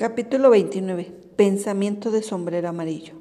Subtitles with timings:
[0.00, 1.12] Capítulo 29.
[1.36, 3.16] Pensamiento de sombrero amarillo.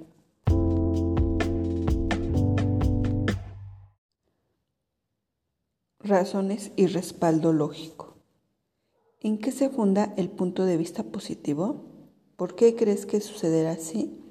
[5.99, 8.15] Razones y respaldo lógico.
[9.19, 11.83] ¿En qué se funda el punto de vista positivo?
[12.37, 14.23] ¿Por qué crees que sucederá así?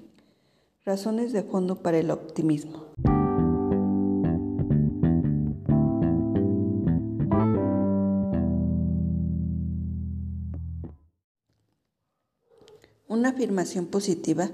[0.87, 2.87] Razones de fondo para el optimismo.
[13.19, 14.49] Una afirmación positiva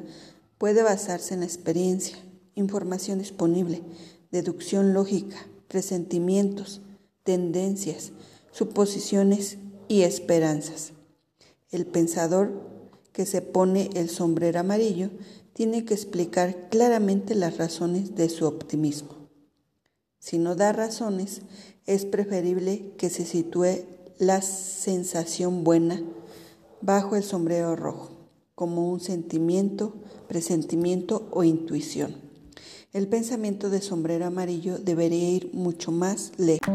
[0.57, 2.17] puede basarse en la experiencia,
[2.55, 3.83] información disponible,
[4.33, 5.37] deducción lógica,
[5.69, 6.81] presentimientos,
[7.25, 8.13] tendencias,
[8.53, 10.95] suposiciones y esperanzas.
[11.73, 12.55] El pensador
[13.13, 15.11] que se pone el sombrero amarillo
[15.53, 19.29] tiene que explicar claramente las razones de su optimismo.
[20.21, 21.43] Si no da razones,
[21.85, 23.85] es preferible que se sitúe
[24.17, 26.03] la sensación buena
[26.81, 28.14] bajo el sombrero rojo,
[28.55, 29.95] como un sentimiento,
[30.29, 32.17] presentimiento o intuición.
[32.93, 36.69] El pensamiento de sombrero amarillo debería ir mucho más lejos.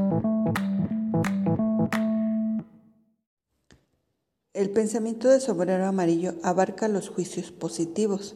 [4.53, 8.35] El pensamiento de sombrero amarillo abarca los juicios positivos.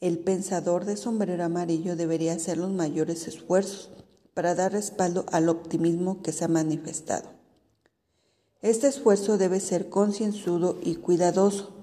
[0.00, 3.90] El pensador de sombrero amarillo debería hacer los mayores esfuerzos
[4.34, 7.30] para dar respaldo al optimismo que se ha manifestado.
[8.60, 11.81] Este esfuerzo debe ser concienzudo y cuidadoso,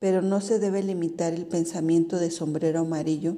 [0.00, 3.36] pero no se debe limitar el pensamiento de sombrero amarillo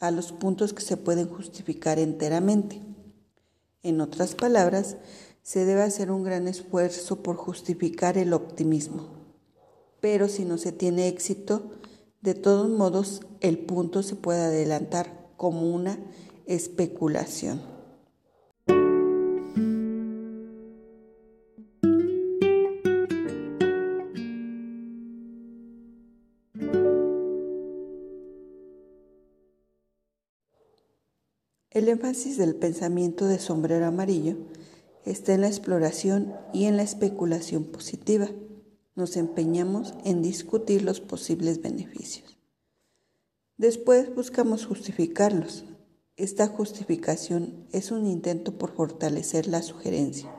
[0.00, 2.80] a los puntos que se pueden justificar enteramente.
[3.82, 4.96] En otras palabras,
[5.42, 9.08] se debe hacer un gran esfuerzo por justificar el optimismo.
[10.00, 11.72] Pero si no se tiene éxito,
[12.22, 15.98] de todos modos el punto se puede adelantar como una
[16.46, 17.77] especulación.
[31.70, 34.36] El énfasis del pensamiento de sombrero amarillo
[35.04, 38.30] está en la exploración y en la especulación positiva.
[38.94, 42.38] Nos empeñamos en discutir los posibles beneficios.
[43.58, 45.66] Después buscamos justificarlos.
[46.16, 50.34] Esta justificación es un intento por fortalecer la sugerencia.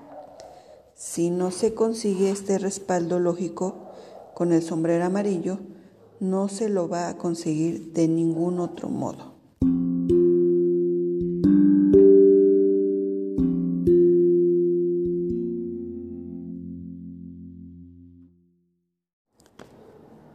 [0.96, 3.92] Si no se consigue este respaldo lógico
[4.34, 5.60] con el sombrero amarillo,
[6.20, 9.29] no se lo va a conseguir de ningún otro modo.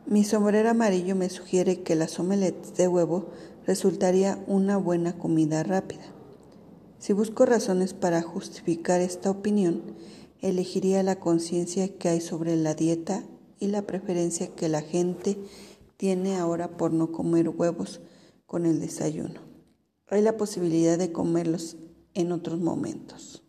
[0.07, 3.31] Mi sombrero amarillo me sugiere que las omelettes de huevo
[3.67, 6.05] resultaría una buena comida rápida.
[6.99, 9.83] Si busco razones para justificar esta opinión,
[10.43, 13.25] elegiría la conciencia que hay sobre la dieta
[13.59, 15.39] y la preferencia que la gente
[15.97, 18.03] tiene ahora por no comer huevos
[18.45, 19.41] con el desayuno.
[20.09, 21.79] Hay la posibilidad de comerlos
[22.13, 23.44] en otros momentos.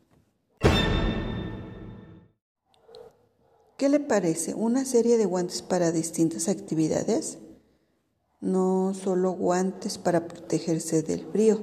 [3.77, 4.53] ¿Qué le parece?
[4.53, 7.39] ¿Una serie de guantes para distintas actividades?
[8.39, 11.61] No solo guantes para protegerse del frío,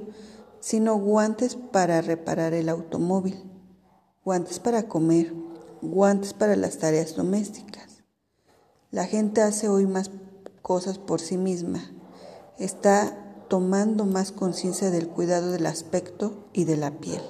[0.59, 3.41] sino guantes para reparar el automóvil,
[4.23, 5.33] guantes para comer,
[5.81, 8.03] guantes para las tareas domésticas.
[8.91, 10.11] La gente hace hoy más
[10.61, 11.81] cosas por sí misma,
[12.59, 17.23] está tomando más conciencia del cuidado del aspecto y de la piel.